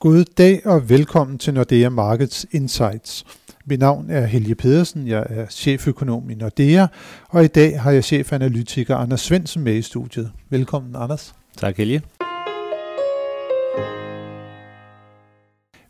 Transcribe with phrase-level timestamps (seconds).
[0.00, 3.24] God dag og velkommen til Nordea Markets Insights.
[3.64, 6.86] Mit navn er Helge Pedersen, jeg er cheføkonom i Nordea,
[7.28, 10.32] og i dag har jeg chefanalytiker Anders Svendsen med i studiet.
[10.50, 11.34] Velkommen, Anders.
[11.56, 12.02] Tak, Helge.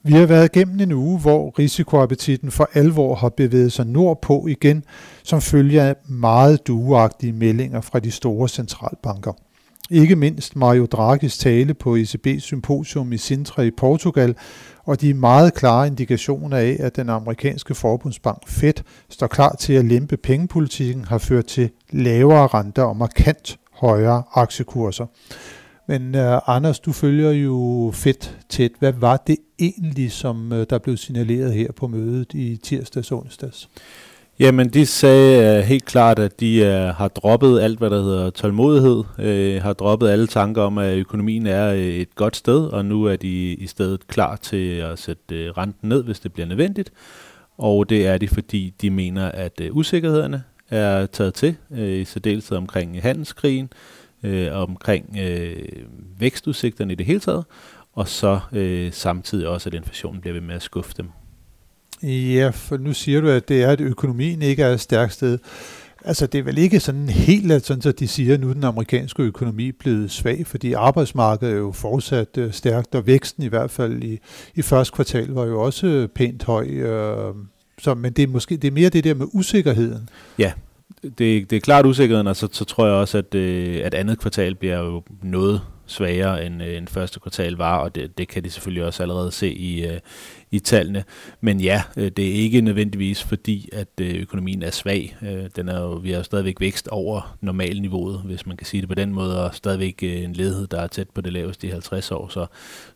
[0.02, 4.84] Vi har været igennem en uge, hvor risikoappetitten for alvor har bevæget sig nordpå igen,
[5.22, 9.32] som følge af meget dueagtige meldinger fra de store centralbanker.
[9.90, 14.34] Ikke mindst Mario Draghi's tale på ECB's symposium i Sintra i Portugal,
[14.84, 18.74] og de meget klare indikationer af, at den amerikanske forbundsbank Fed
[19.10, 25.06] står klar til at lempe pengepolitikken, har ført til lavere renter og markant højere aktiekurser.
[25.88, 28.72] Men uh, Anders, du følger jo fedt tæt.
[28.78, 33.18] Hvad var det egentlig, som uh, der blev signaleret her på mødet i tirsdags og
[33.18, 33.68] onsdags?
[34.38, 38.30] Jamen, de sagde uh, helt klart, at de uh, har droppet alt, hvad der hedder
[38.30, 42.84] tålmodighed, uh, har droppet alle tanker om, at økonomien er uh, et godt sted, og
[42.84, 46.46] nu er de i stedet klar til at sætte uh, renten ned, hvis det bliver
[46.46, 46.92] nødvendigt.
[47.58, 52.04] Og det er de, fordi de mener, at uh, usikkerhederne er taget til, uh, i
[52.04, 53.72] særdeleshed omkring handelskrigen,
[54.24, 55.62] uh, omkring uh,
[56.18, 57.44] vækstudsigterne i det hele taget,
[57.92, 61.08] og så uh, samtidig også, at inflationen bliver ved med at skuffe dem
[62.02, 65.38] Ja, for nu siger du, at det er, at økonomien ikke er et stærkt sted.
[66.04, 68.54] Altså, det er vel ikke sådan helt, at, sådan, at de siger, at nu er
[68.54, 73.46] den amerikanske økonomi blevet svag, fordi arbejdsmarkedet er jo fortsat øh, stærkt, og væksten i
[73.46, 74.18] hvert fald i,
[74.54, 76.66] i første kvartal var jo også øh, pænt høj.
[76.66, 77.34] Øh,
[77.78, 80.08] så, men det er måske det er mere det der med usikkerheden.
[80.38, 80.52] Ja,
[81.02, 84.18] det, det er klart usikkerheden, og så, så tror jeg også, at, øh, at andet
[84.18, 88.44] kvartal bliver jo noget svagere end, øh, end første kvartal var, og det, det kan
[88.44, 90.00] de selvfølgelig også allerede se i, øh,
[90.50, 91.04] i tallene.
[91.40, 95.16] Men ja, øh, det er ikke nødvendigvis fordi, at øh, økonomien er svag.
[95.22, 98.80] Øh, den er jo, vi har jo stadigvæk vækst over normalniveauet, hvis man kan sige
[98.80, 101.66] det på den måde, og stadigvæk øh, en ledighed, der er tæt på det laveste
[101.66, 102.28] i 50 år.
[102.28, 102.46] Så,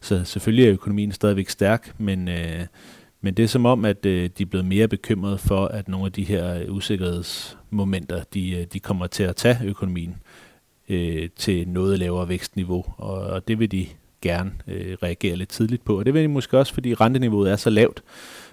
[0.00, 2.28] så selvfølgelig er økonomien stadigvæk stærk, men...
[2.28, 2.66] Øh,
[3.22, 6.06] men det er som om, at øh, de er blevet mere bekymrede for, at nogle
[6.06, 10.16] af de her usikkerhedsmomenter, de, øh, de kommer til at tage økonomien
[10.90, 13.86] øh, til noget lavere vækstniveau, og, og det vil de
[14.22, 15.98] gerne øh, reagere lidt tidligt på.
[15.98, 18.02] Og det vil de måske også, fordi renteniveauet er så lavt,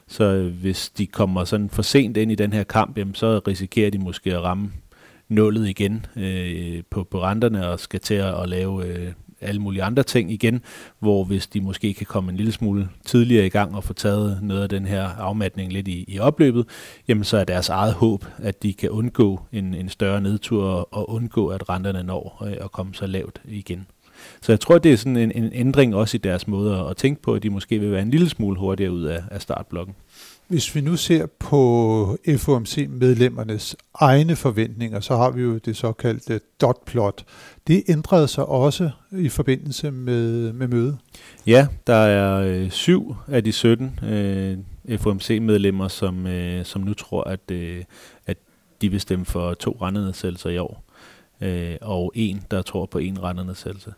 [0.08, 3.40] så øh, hvis de kommer sådan for sent ind i den her kamp, jamen, så
[3.48, 4.72] risikerer de måske at ramme
[5.30, 9.12] nullet igen øh, på, på renterne og skal til at, at lave øh,
[9.42, 10.62] alle mulige andre ting igen,
[11.00, 14.40] hvor hvis de måske kan komme en lille smule tidligere i gang og få taget
[14.44, 16.66] noget af den her afmatning lidt i, i opløbet,
[17.08, 21.10] jamen så er deres eget håb, at de kan undgå en, en større nedtur og
[21.10, 23.88] undgå, at renterne når øh, at komme så lavt igen.
[24.42, 27.22] Så jeg tror, det er sådan en, en ændring også i deres måde at tænke
[27.22, 29.96] på, at de måske vil være en lille smule hurtigere ud af, af startblokken.
[30.48, 37.26] Hvis vi nu ser på FOMC-medlemmernes egne forventninger, så har vi jo det såkaldte dot-plot.
[37.68, 40.98] Det ændrede sig også i forbindelse med, med mødet.
[41.48, 44.58] Ja, der er øh, syv af de 17 øh,
[45.00, 47.84] FOMC-medlemmer, som, øh, som nu tror, at, øh,
[48.26, 48.38] at
[48.82, 50.84] de vil stemme for to rentenedsættelser i år,
[51.42, 53.94] øh, og en, der tror på en rentenedsættelse.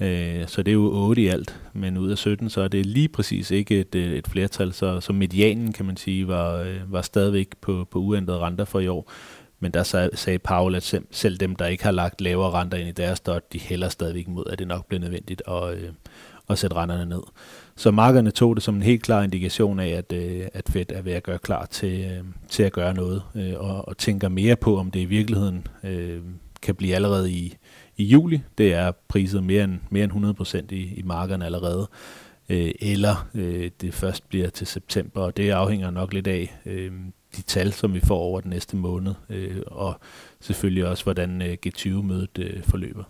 [0.00, 2.86] Øh, så det er jo 8 i alt, men ud af 17, så er det
[2.86, 4.72] lige præcis ikke et, øh, et flertal.
[4.72, 8.80] Så, så medianen, kan man sige, var, øh, var stadigvæk på, på uændrede renter for
[8.80, 9.12] i år.
[9.60, 12.88] Men der sag, sagde Paul, at selv dem, der ikke har lagt lavere renter ind
[12.88, 15.88] i deres dot, de hælder stadigvæk mod, at det nok bliver nødvendigt at, øh,
[16.50, 17.22] at sætte renterne ned.
[17.76, 21.02] Så markederne tog det som en helt klar indikation af, at, øh, at Fed er
[21.02, 24.56] ved at gøre klar til, øh, til at gøre noget, øh, og, og tænker mere
[24.56, 26.20] på, om det i virkeligheden øh,
[26.62, 27.56] kan blive allerede i,
[28.00, 28.40] i juli.
[28.58, 31.88] Det er priset mere end, mere end 100% i, i markederne allerede.
[32.48, 36.92] Øh, eller øh, det først bliver til september, og det afhænger nok lidt af øh,
[37.36, 40.00] de tal, som vi får over den næste måned, øh, og
[40.40, 43.04] selvfølgelig også, hvordan øh, G20-mødet øh, forløber.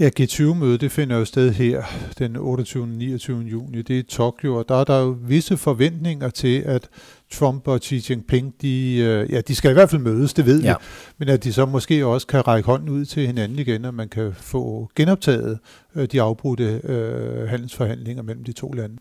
[0.00, 1.82] Ja, G20-mødet det finder jo sted her
[2.18, 2.82] den 28.
[2.82, 3.40] og 29.
[3.40, 3.82] juni.
[3.82, 6.88] Det er i Tokyo, og der er der jo visse forventninger til, at
[7.32, 10.62] Trump og Xi Jinping, de, øh, ja, de skal i hvert fald mødes, det ved
[10.62, 10.72] ja.
[10.72, 10.84] vi,
[11.18, 14.08] men at de så måske også kan række hånden ud til hinanden igen, og man
[14.08, 15.58] kan få genoptaget
[15.94, 18.96] øh, de afbrudte øh, handelsforhandlinger mellem de to lande.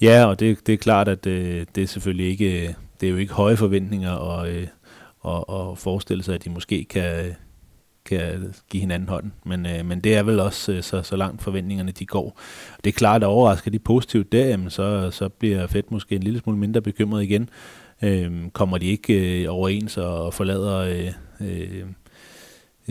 [0.00, 3.16] Ja, og det, det er klart, at det, det er selvfølgelig ikke, det er jo
[3.16, 4.48] ikke høje forventninger og,
[5.20, 7.34] og, og forestille sig, at de måske kan,
[8.08, 9.32] kan give hinanden hånden.
[9.44, 12.40] Men, øh, men det er vel også øh, så, så langt forventningerne de går.
[12.84, 16.22] Det er klart, at overrasker de positivt der, jamen så, så bliver Fed måske en
[16.22, 17.48] lille smule mindre bekymret igen.
[18.02, 21.12] Øh, kommer de ikke øh, overens og forlader øh,
[21.48, 21.84] øh,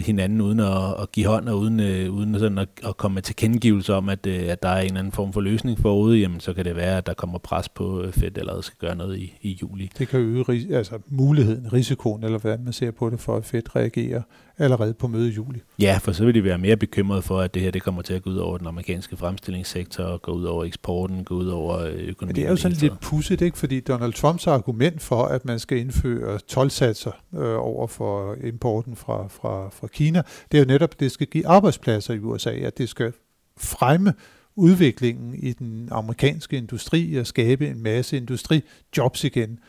[0.01, 3.21] hinanden uden at, at give hånd og uden, øh, uden sådan at, at komme med
[3.21, 6.39] tilkendegivelser om, at, øh, at der er en eller anden form for løsning forude, jamen
[6.39, 9.17] så kan det være, at der kommer pres på øh, Fed allerede skal gøre noget
[9.17, 9.89] i, i juli.
[9.97, 13.75] Det kan øge altså, muligheden, risikoen, eller hvordan man ser på det, for at Fed
[13.75, 14.21] reagerer
[14.59, 15.59] allerede på møde i juli.
[15.79, 18.13] Ja, for så vil de være mere bekymrede for, at det her det kommer til
[18.13, 21.93] at gå ud over den amerikanske fremstillingssektor, gå ud over eksporten, gå ud over øh,
[21.93, 22.17] økonomien.
[22.19, 23.57] Men det er jo sådan lidt pudsigt, ikke?
[23.57, 29.27] fordi Donald Trumps argument for, at man skal indføre tolvsatser øh, over for importen fra,
[29.27, 30.21] fra, fra Kina,
[30.51, 33.13] det er jo netop, at det skal give arbejdspladser i USA, at det skal
[33.57, 34.13] fremme
[34.55, 39.59] udviklingen i den amerikanske industri og skabe en masse industrijobs igen.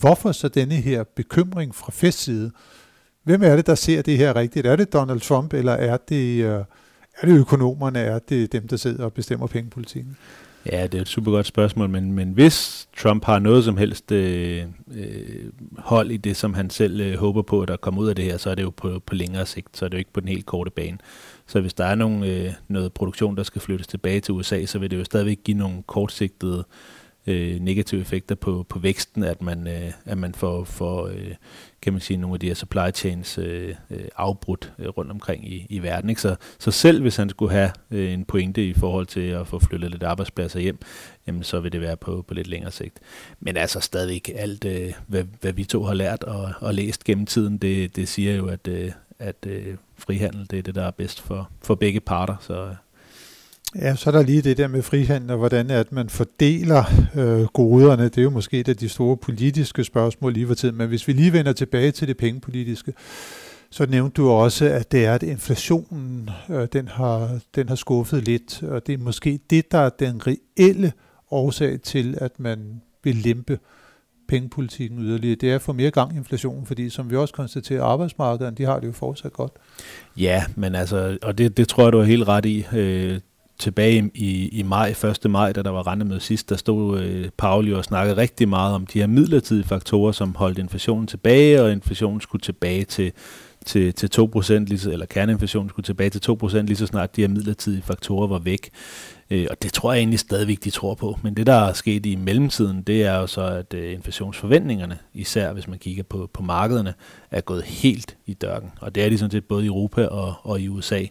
[0.00, 2.50] Hvorfor så denne her bekymring fra festside?
[3.28, 4.66] Hvem er det, der ser det her rigtigt?
[4.66, 6.64] Er det Donald Trump, eller er det, øh,
[7.20, 10.16] er det økonomerne, er det dem, der sidder og bestemmer pengepolitikken?
[10.72, 14.12] Ja, det er et super godt spørgsmål, men, men hvis Trump har noget som helst
[14.12, 14.64] øh,
[14.94, 15.20] øh,
[15.78, 18.24] hold i det, som han selv øh, håber på, at der kommer ud af det
[18.24, 20.20] her, så er det jo på, på længere sigt, så er det jo ikke på
[20.20, 20.98] den helt korte bane.
[21.46, 24.78] Så hvis der er nogen, øh, noget produktion, der skal flyttes tilbage til USA, så
[24.78, 26.64] vil det jo stadigvæk give nogle kortsigtede øh,
[27.28, 31.34] Øh, negative effekter på, på væksten, at man, øh, at man får, får øh,
[31.82, 35.52] kan man sige, nogle af de her supply chains øh, øh, afbrudt øh, rundt omkring
[35.52, 36.10] i, i verden.
[36.10, 36.22] Ikke?
[36.22, 39.58] Så, så selv hvis han skulle have øh, en pointe i forhold til at få
[39.58, 40.78] flyttet lidt arbejdspladser hjem,
[41.26, 43.00] jamen, så vil det være på, på lidt længere sigt.
[43.40, 47.26] Men altså stadigvæk alt, øh, hvad, hvad vi to har lært og, og læst gennem
[47.26, 50.90] tiden, det, det siger jo, at, øh, at øh, frihandel det er det, der er
[50.90, 52.36] bedst for, for begge parter.
[52.40, 52.74] Så,
[53.74, 56.84] Ja, så er der lige det der med frihandel, og hvordan at man fordeler
[57.14, 58.04] øh, goderne.
[58.04, 61.08] Det er jo måske et af de store politiske spørgsmål lige for tiden, men hvis
[61.08, 62.92] vi lige vender tilbage til det pengepolitiske,
[63.70, 68.24] så nævnte du også, at det er, at inflationen øh, den, har, den har skuffet
[68.24, 70.92] lidt, og det er måske det, der er den reelle
[71.30, 73.58] årsag til, at man vil lempe
[74.28, 75.36] pengepolitikken yderligere.
[75.36, 78.64] Det er at få mere gang i inflationen, fordi som vi også konstaterer, arbejdsmarkederne, de
[78.64, 79.52] har det jo fortsat godt.
[80.16, 82.66] Ja, men altså, og det, det tror jeg, du er helt ret i.
[82.72, 83.20] Øh,
[83.58, 84.94] tilbage i, i maj,
[85.24, 85.30] 1.
[85.30, 88.86] maj, da der var rentemøde sidst, der stod øh, Pauli og snakkede rigtig meget om
[88.86, 93.12] de her midlertidige faktorer, som holdt inflationen tilbage, og inflationen skulle tilbage til,
[93.66, 97.20] til, til 2%, lige så, eller kerneinflationen skulle tilbage til 2%, lige så snart de
[97.20, 98.70] her midlertidige faktorer var væk.
[99.30, 101.18] Øh, og det tror jeg egentlig stadigvæk, de tror på.
[101.22, 105.52] Men det, der er sket i mellemtiden, det er jo så, at øh, inflationsforventningerne, især
[105.52, 106.94] hvis man kigger på, på markederne,
[107.30, 108.72] er gået helt i dørken.
[108.80, 111.04] Og det er de sådan set både i Europa og, og i USA,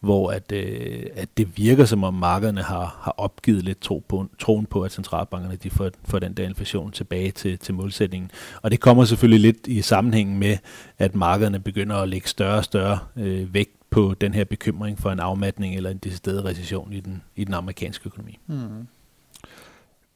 [0.00, 4.26] hvor at, øh, at det virker som om markederne har, har opgivet lidt tro på,
[4.38, 8.30] troen på, at centralbankerne de får, får den der inflation tilbage til, til målsætningen.
[8.62, 10.56] Og det kommer selvfølgelig lidt i sammenhæng med,
[10.98, 15.10] at markederne begynder at lægge større og større øh, vægt på den her bekymring for
[15.10, 18.38] en afmatning eller en decideret recession i den, i den amerikanske økonomi.
[18.46, 18.86] Mm.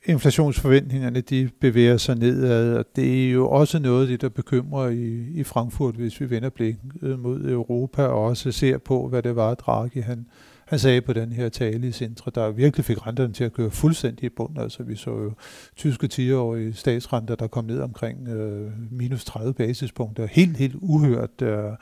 [0.04, 4.88] Inflationsforventningerne de bevæger sig nedad, og det er jo også noget af det, der bekymrer
[4.88, 9.36] i, i Frankfurt, hvis vi vender blikket mod Europa og også ser på, hvad det
[9.36, 10.26] var, Draghi han,
[10.64, 13.70] han sagde på den her tale i centre, der virkelig fik renterne til at køre
[13.70, 14.58] fuldstændig i bund.
[14.58, 15.32] Altså vi så jo
[15.76, 20.26] tyske 10-årige statsrenter, der kom ned omkring øh, minus 30 basispunkter.
[20.26, 21.42] Helt, helt uhørt.
[21.42, 21.72] Øh,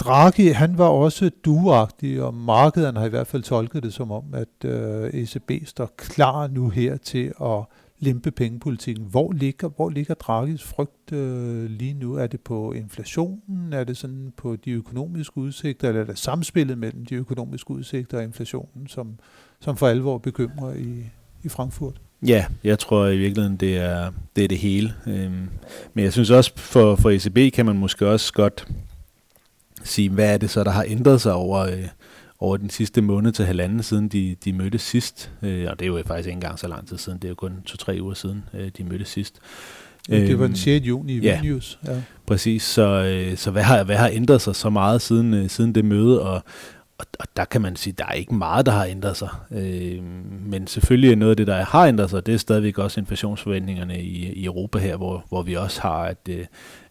[0.00, 4.24] Draghi, han var også duagtig, og markederne har i hvert fald tolket det som om,
[4.34, 7.64] at øh, ECB står klar nu her til at
[7.98, 9.04] lempe pengepolitikken.
[9.10, 12.14] Hvor ligger, hvor ligger Draghis frygt øh, lige nu?
[12.14, 13.72] Er det på inflationen?
[13.72, 15.88] Er det sådan på de økonomiske udsigter?
[15.88, 19.18] Eller er det samspillet mellem de økonomiske udsigter og inflationen, som,
[19.60, 21.04] som for alvor bekymrer i,
[21.42, 22.00] i Frankfurt?
[22.26, 24.94] Ja, jeg tror i virkeligheden, det er det, er det hele.
[25.06, 25.48] Øhm,
[25.94, 28.68] men jeg synes også, for, for ECB kan man måske også godt
[29.84, 31.88] sige, hvad er det så, der har ændret sig over, øh,
[32.38, 35.30] over den sidste måned til halvanden, siden de, de mødtes sidst.
[35.42, 37.34] Øh, og det er jo faktisk ikke engang så lang tid siden, det er jo
[37.34, 39.40] kun to-tre uger siden, øh, de mødtes sidst.
[40.08, 40.66] Det var den 6.
[40.66, 41.78] Øhm, juni i ja, Vilnius.
[41.86, 42.62] Ja, præcis.
[42.62, 45.84] Så, øh, så hvad, har, hvad har ændret sig så meget siden, øh, siden det
[45.84, 46.22] møde?
[46.22, 46.42] Og,
[46.98, 49.28] og, og der kan man sige, der er ikke meget, der har ændret sig.
[49.50, 50.02] Øh,
[50.46, 54.00] men selvfølgelig er noget af det, der har ændret sig, det er stadigvæk også inflationsforventningerne
[54.00, 56.44] i, i Europa her, hvor, hvor vi også har, at, øh,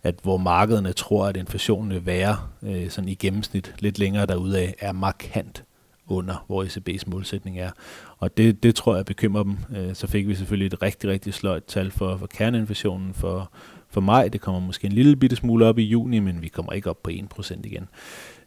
[0.04, 4.74] at hvor markederne tror, at inflationen vil være øh, sådan i gennemsnit lidt længere derude
[4.80, 5.64] er markant
[6.08, 7.70] under, hvor ECB's målsætning er.
[8.18, 9.58] Og det, det tror jeg bekymrer dem.
[9.76, 13.52] Øh, så fik vi selvfølgelig et rigtig, rigtig sløjt tal for, for kerneinflationen for,
[13.90, 14.28] for maj.
[14.28, 17.04] Det kommer måske en lille bitte smule op i juni, men vi kommer ikke op
[17.04, 17.88] på 1% igen.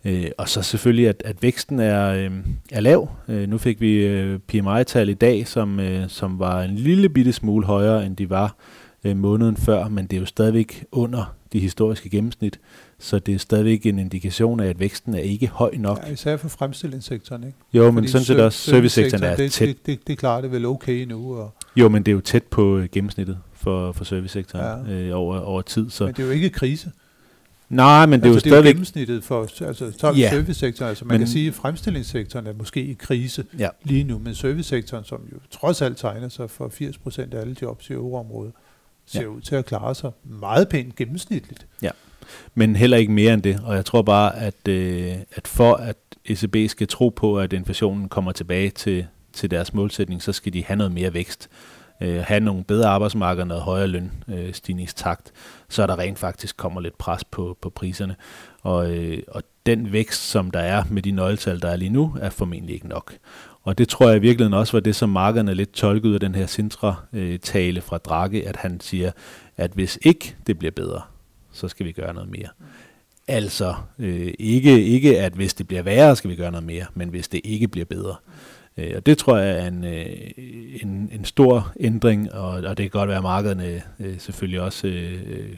[0.05, 2.31] Øh, og så selvfølgelig, at, at væksten er, øh,
[2.73, 3.09] er lav.
[3.29, 7.33] Øh, nu fik vi øh, PMI-tal i dag, som, øh, som var en lille bitte
[7.33, 8.57] smule højere, end de var
[9.05, 12.61] øh, måneden før, men det er jo stadigvæk under de historiske gennemsnit,
[12.99, 16.03] så det er stadigvæk en indikation af, at væksten er ikke høj nok.
[16.07, 17.59] Ja, især for fremstillingssektoren, ikke?
[17.73, 19.69] Jo, Fordi men sådan set også servicesektoren er det, tæt.
[19.69, 21.37] Det, det, det, klarer det vel okay nu.
[21.37, 24.93] Og jo, men det er jo tæt på øh, gennemsnittet for, for servicesektoren ja.
[24.93, 25.91] øh, over, over tid.
[25.91, 26.05] Så.
[26.05, 26.91] Men det er jo ikke krise.
[27.69, 28.69] Nej, men det er altså, jo stadigvæk...
[28.69, 30.31] er jo gennemsnittet for altså, ja.
[30.31, 30.88] servicesektoren.
[30.88, 33.69] Altså man men, kan sige, at fremstillingssektoren er måske i krise ja.
[33.85, 37.91] lige nu, men servicesektoren, som jo trods alt tegner sig for 80% af alle jobs
[37.91, 38.53] i euroområdet,
[39.07, 39.27] ser ja.
[39.27, 41.67] ud til at klare sig meget pænt gennemsnitligt.
[41.83, 41.91] Ja.
[42.55, 43.61] men heller ikke mere end det.
[43.65, 48.09] Og jeg tror bare, at, øh, at for at ECB skal tro på, at inflationen
[48.09, 51.49] kommer tilbage til, til deres målsætning, så skal de have noget mere vækst,
[52.01, 56.99] øh, have nogle bedre arbejdsmarkeder, noget højere lønstigningstakt, øh, så der rent faktisk kommer lidt
[56.99, 58.17] pres på, på priserne.
[58.63, 62.17] Og, øh, og den vækst, som der er med de nøgletal, der er lige nu,
[62.21, 63.15] er formentlig ikke nok.
[63.67, 66.21] Og det tror jeg i virkeligheden også var det, som markerne lidt tolkede ud af
[66.21, 69.11] den her Sintra-tale fra Draghi, at han siger,
[69.57, 71.01] at hvis ikke det bliver bedre,
[71.53, 72.49] så skal vi gøre noget mere.
[73.29, 77.09] Altså øh, ikke, ikke, at hvis det bliver værre, skal vi gøre noget mere, men
[77.09, 78.15] hvis det ikke bliver bedre.
[78.77, 80.07] Øh, og det tror jeg er en, øh,
[80.83, 84.87] en, en stor ændring, og, og det kan godt være, at markederne øh, selvfølgelig også
[84.87, 85.57] øh,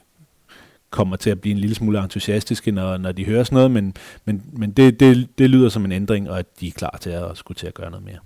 [0.91, 3.95] kommer til at blive en lille smule entusiastiske, når, når de hører sådan noget, men,
[4.25, 7.11] men, men det, det, det lyder som en ændring, og at de er klar til
[7.11, 8.19] at skulle til at gøre noget mere.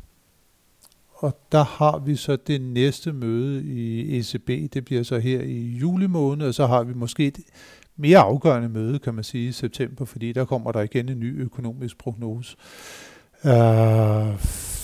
[1.15, 5.79] Og der har vi så det næste møde i ECB, det bliver så her i
[5.81, 7.39] juli måned, og så har vi måske et
[7.97, 11.41] mere afgørende møde, kan man sige, i september, fordi der kommer der igen en ny
[11.41, 12.57] økonomisk prognose.
[13.45, 14.39] Uh,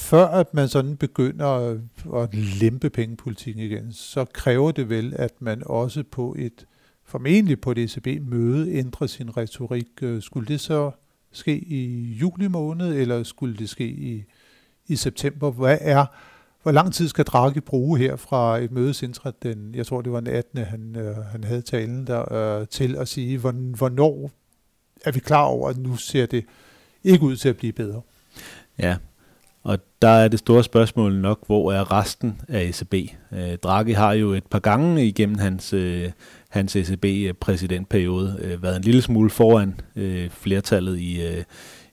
[0.09, 1.77] før at man sådan begynder at,
[2.23, 6.67] at lempe pengepolitikken igen, så kræver det vel, at man også på et
[7.09, 9.89] formentlig på et ECB-møde ændre sin retorik.
[10.03, 10.91] Øh, skulle det så
[11.33, 14.25] ske i juli måned, eller skulle det ske i,
[14.87, 15.51] i september?
[15.51, 16.07] Hvad er,
[16.63, 20.13] hvor lang tid skal Draghi bruge her fra et mødes Sintra, den, jeg tror det
[20.13, 20.59] var den 18.
[20.59, 24.31] han, øh, han havde talen der, øh, til at sige, hvornår
[25.05, 26.45] er vi klar over, at nu ser det
[27.05, 28.01] ikke ud til at blive bedre?
[28.79, 28.97] Ja,
[29.63, 32.95] og der er det store spørgsmål nok, hvor er resten af ECB?
[33.33, 36.11] Øh, Draghi har jo et par gange igennem hans, øh,
[36.51, 41.45] hans ECB-præsidentperiode øh, været en lille smule foran øh, flertallet i, øh,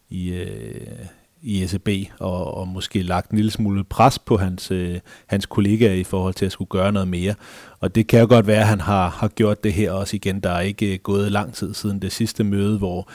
[0.10, 1.06] i, øh,
[1.42, 5.94] i ECB, og, og måske lagt en lille smule pres på hans, øh, hans kollegaer
[5.94, 7.36] i forhold til at skulle gøre noget mere.
[7.80, 10.40] Og det kan jo godt være, at han har, har gjort det her også igen.
[10.40, 13.10] Der er ikke øh, gået lang tid siden det sidste møde, hvor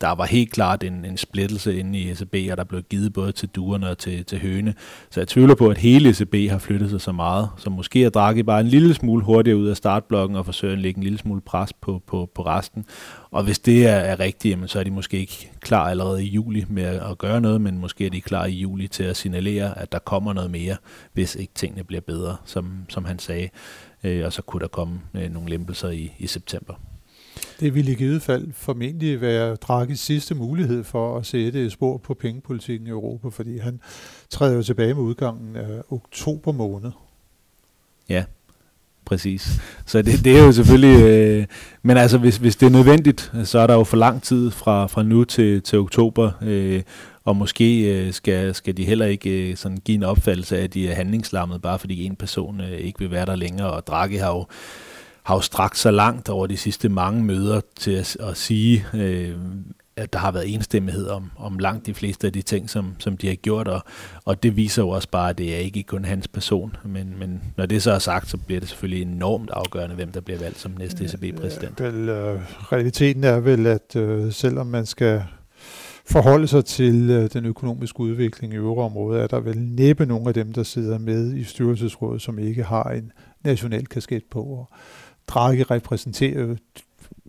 [0.00, 3.32] der var helt klart en, en splittelse inde i ECB, og der blev givet både
[3.32, 4.74] til duerne og til, til høne.
[5.10, 8.10] Så jeg tvivler på, at hele ECB har flyttet sig så meget, så måske er
[8.10, 11.18] Draghi bare en lille smule hurtigere ud af startblokken og forsøger at lægge en lille
[11.18, 12.84] smule pres på, på, på resten.
[13.30, 16.28] Og hvis det er, er rigtigt, jamen, så er de måske ikke klar allerede i
[16.28, 19.78] juli med at gøre noget, men måske er de klar i juli til at signalere,
[19.78, 20.76] at der kommer noget mere,
[21.12, 23.48] hvis ikke tingene bliver bedre, som, som han sagde.
[24.04, 26.74] Øh, og så kunne der komme øh, nogle lempelser i, i september.
[27.60, 31.96] Det ville i givet fald formentlig være Draghis sidste mulighed for at sætte et spor
[31.96, 33.80] på pengepolitikken i Europa, fordi han
[34.30, 36.90] træder jo tilbage med udgangen af oktober måned.
[38.08, 38.24] Ja,
[39.04, 39.60] præcis.
[39.86, 41.02] Så det, det er jo selvfølgelig...
[41.02, 41.46] Øh,
[41.82, 44.86] men altså, hvis, hvis det er nødvendigt, så er der jo for lang tid fra,
[44.86, 46.82] fra nu til, til oktober, øh,
[47.24, 50.74] og måske øh, skal, skal de heller ikke øh, sådan give en opfattelse af, at
[50.74, 54.16] de er handlingslammet, bare fordi en person øh, ikke vil være der længere, og Draghi
[54.16, 54.46] har jo
[55.22, 59.34] har jo strakt sig langt over de sidste mange møder til at, at sige, øh,
[59.96, 63.16] at der har været enstemmighed om, om langt de fleste af de ting, som, som
[63.16, 63.80] de har gjort, og,
[64.24, 67.42] og det viser jo også bare, at det er ikke kun hans person, men, men
[67.56, 70.58] når det så er sagt, så bliver det selvfølgelig enormt afgørende, hvem der bliver valgt
[70.58, 71.80] som næste ECB-præsident.
[71.80, 72.40] Ja, vel, øh,
[72.72, 75.22] realiteten er vel, at øh, selvom man skal
[76.06, 80.34] forholde sig til øh, den økonomiske udvikling i euroområdet, er der vel næppe nogen af
[80.34, 83.12] dem, der sidder med i styrelsesrådet, som ikke har en
[83.44, 84.42] national kasket på.
[84.42, 84.70] Og
[85.30, 86.56] Draghi repræsenterer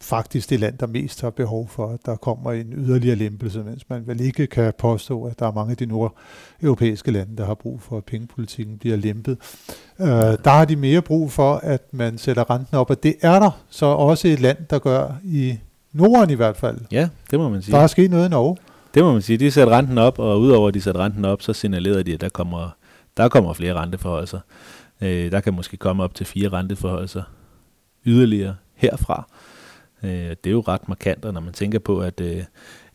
[0.01, 3.89] faktisk det land, der mest har behov for, at der kommer en yderligere lempelse, mens
[3.89, 7.53] man vel ikke kan påstå, at der er mange af de nordeuropæiske lande, der har
[7.53, 9.37] brug for, at pengepolitikken bliver lempet.
[9.99, 13.39] Uh, der har de mere brug for, at man sætter renten op, og det er
[13.39, 15.57] der så også et land, der gør i
[15.93, 16.77] Norden i hvert fald.
[16.91, 17.75] Ja, det må man sige.
[17.75, 18.57] Der er sket noget i Norge.
[18.93, 19.37] Det må man sige.
[19.37, 22.21] De sætter renten op, og udover at de sætter renten op, så signalerer de, at
[22.21, 22.69] der kommer,
[23.17, 24.39] der kommer flere renteforholdelser.
[25.01, 27.23] Øh, der kan måske komme op til fire renteforholdelser
[28.05, 29.27] yderligere herfra.
[30.03, 32.43] Øh, det er jo ret markant, når man tænker på, at, øh,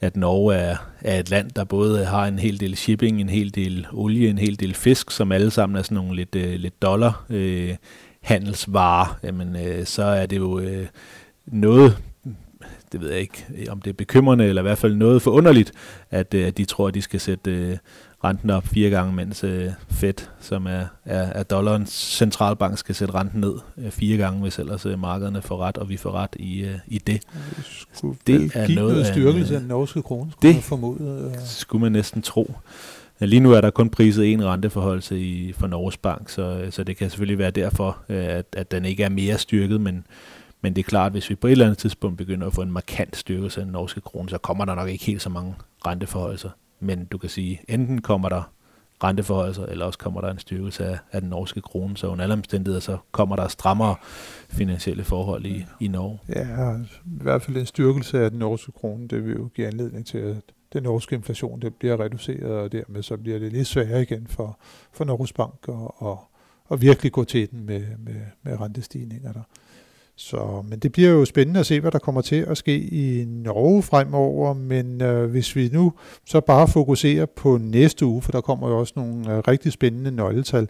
[0.01, 3.55] at Norge er, er et land, der både har en hel del shipping, en hel
[3.55, 6.83] del olie, en hel del fisk, som alle sammen er sådan nogle lidt, øh, lidt
[6.83, 7.77] dollar øh,
[8.21, 10.87] handelsvarer, jamen øh, så er det jo øh,
[11.47, 11.97] noget
[12.93, 15.73] det ved jeg ikke, om det er bekymrende, eller i hvert fald noget forunderligt,
[16.11, 17.77] at, øh, at de tror, at de skal sætte øh,
[18.25, 23.15] renten op fire gange, mens øh, Fed, som er, er, er dollarens centralbank, skal sætte
[23.15, 26.37] renten ned øh, fire gange, hvis ellers øh, markederne får ret, og vi får ret
[26.37, 27.23] i, øh, i det.
[28.27, 31.33] Det er noget, noget styrkelse af den norske krone, skulle det man formode.
[31.35, 31.41] Øh.
[31.45, 32.55] skulle man næsten tro.
[33.21, 36.97] Lige nu er der kun priset en renteforholdelse i, for Norges Bank, så, så det
[36.97, 40.07] kan selvfølgelig være derfor, øh, at, at den ikke er mere styrket, men,
[40.61, 42.63] men det er klart, at hvis vi på et eller andet tidspunkt begynder at få
[42.63, 45.55] en markant styrkelse af den norske krone, så kommer der nok ikke helt så mange
[45.87, 46.51] renteforholdelser.
[46.81, 48.53] Men du kan sige, enten kommer der
[49.05, 51.97] renteforholdelser, eller også kommer der en styrkelse af, af den norske krone.
[51.97, 53.95] Så under alle omstændigheder, så kommer der strammere
[54.49, 56.19] finansielle forhold i, i Norge.
[56.29, 60.07] Ja, i hvert fald en styrkelse af den norske krone, det vil jo give anledning
[60.07, 60.37] til, at
[60.73, 64.59] den norske inflation det bliver reduceret, og dermed så bliver det lidt sværere igen for,
[64.93, 66.19] for Norges Bank at, at,
[66.71, 69.43] at virkelig gå til den med, med, med rentestigninger der.
[70.19, 73.25] Så, men det bliver jo spændende at se, hvad der kommer til at ske i
[73.25, 75.93] Norge fremover, men øh, hvis vi nu
[76.27, 80.11] så bare fokuserer på næste uge, for der kommer jo også nogle øh, rigtig spændende
[80.11, 80.69] nøgletal,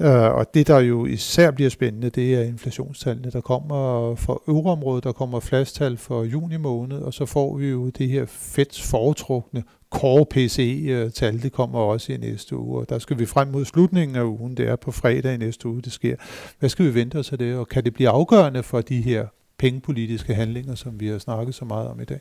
[0.00, 5.04] øh, og det der jo især bliver spændende, det er inflationstallene, der kommer for euroområdet,
[5.04, 9.62] der kommer flastal for juni måned, og så får vi jo det her fedt foretrukne
[9.94, 13.64] Core PCE-tal, øh, det kommer også i næste uge, og der skal vi frem mod
[13.64, 16.16] slutningen af ugen, det er på fredag i næste uge, det sker.
[16.58, 19.26] Hvad skal vi vente os af det, og kan det blive afgørende for de her
[19.58, 22.20] pengepolitiske handlinger, som vi har snakket så meget om i dag?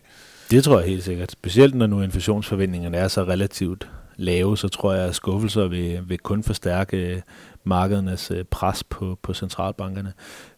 [0.51, 1.31] Det tror jeg helt sikkert.
[1.31, 3.89] Specielt når nu inflationsforventningerne er så relativt
[4.23, 7.21] lave, så tror jeg, at skuffelser vil, vil kun forstærke øh,
[7.63, 10.13] markedernes øh, pres på, på centralbankerne.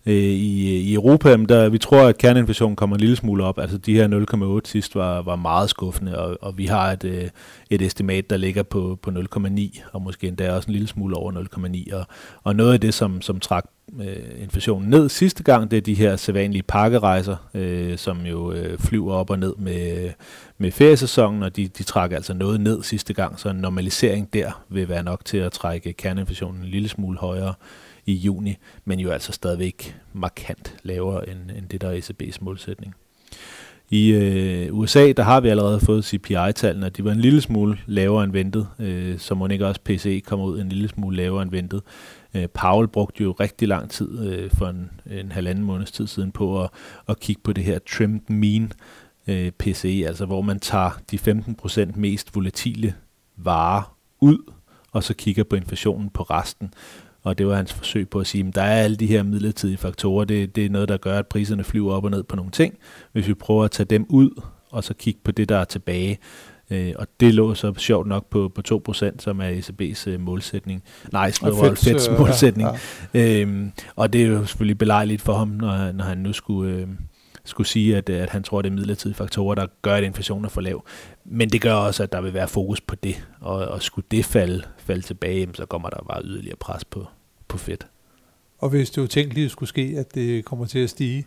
[0.06, 3.60] Øh, I, I Europa, der, vi tror, at kerneinflationen kommer en lille smule op.
[3.60, 7.32] Altså de her 0,8 sidst var, var meget skuffende, og, og vi har et,
[7.70, 11.32] et estimat, der ligger på, på 0,9, og måske endda også en lille smule over
[11.32, 11.96] 0,9.
[11.96, 12.06] Og,
[12.44, 13.66] og noget af det, som, som trak
[14.00, 18.80] øh, inflationen ned sidste gang, det er de her sædvanlige pakkerejser, øh, som jo øh,
[18.80, 20.12] flyver op og ned med,
[20.58, 24.64] med feriesæsonen, og de, de trak altså noget ned sidste gang, så en normalisering der
[24.70, 27.54] vil være nok til at trække kerneinflationen en lille smule højere
[28.06, 32.96] i juni, men jo altså stadigvæk markant lavere end, end det, der er ECB's målsætning.
[33.90, 37.78] I øh, USA, der har vi allerede fået CPI-tallene, og de var en lille smule
[37.86, 41.42] lavere end ventet, øh, så må ikke også PCE kommer ud en lille smule lavere
[41.42, 41.82] end ventet.
[42.34, 46.32] Øh, Powell brugte jo rigtig lang tid øh, for en, en halvanden måneds tid siden
[46.32, 46.70] på at,
[47.10, 48.72] at kigge på det her trimmed mean
[49.28, 52.96] øh, PCE, altså hvor man tager de 15% mest volatile
[53.38, 54.52] varer ud,
[54.92, 56.74] og så kigger på inflationen på resten.
[57.24, 59.78] Og det var hans forsøg på at sige, at der er alle de her midlertidige
[59.78, 62.52] faktorer, det, det er noget, der gør, at priserne flyver op og ned på nogle
[62.52, 62.78] ting.
[63.12, 64.42] Hvis vi prøver at tage dem ud,
[64.72, 66.20] og så kigge på det, der er tilbage,
[66.70, 70.84] Øh, og det lå så sjovt nok på, på 2%, som er ECB's øh, målsætning.
[71.12, 72.70] Nej, Feds, Feds øh, målsætning.
[73.14, 73.42] Ja, ja.
[73.42, 76.74] Øhm, og det er jo selvfølgelig belejligt for ham, når, når han nu skulle...
[76.74, 76.88] Øh,
[77.46, 80.46] skulle sige, at, at han tror, at det er midlertidige faktorer, der gør, at inflationen
[80.46, 80.86] er for lav.
[81.26, 84.26] Men det gør også, at der vil være fokus på det, og, og skulle det
[84.26, 87.06] falde, falde tilbage, så kommer der bare yderligere pres på,
[87.48, 87.88] på fedt.
[88.60, 91.26] Og hvis det jo tænkt lige skulle ske, at det kommer til at stige,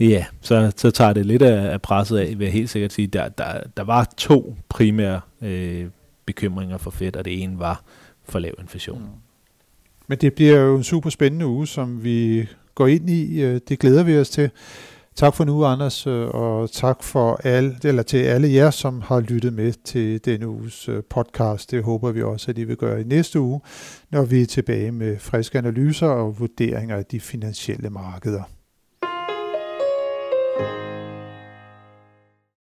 [0.00, 3.06] Ja, så, så tager det lidt af, af presset af, vil jeg helt sikkert sige.
[3.06, 5.86] Der, der, der var to primære øh,
[6.26, 7.84] bekymringer for Fed, og det ene var
[8.24, 8.98] for lav inflation.
[8.98, 9.08] Mm.
[10.06, 13.42] Men det bliver jo en super spændende uge, som vi går ind i.
[13.42, 14.50] Øh, det glæder vi os til.
[15.20, 19.20] Tak for nu, Anders, øh, og tak for alle, eller til alle jer, som har
[19.20, 21.70] lyttet med til denne uges øh, podcast.
[21.70, 23.60] Det håber vi også, at I vil gøre i næste uge,
[24.10, 28.42] når vi er tilbage med friske analyser og vurderinger af de finansielle markeder.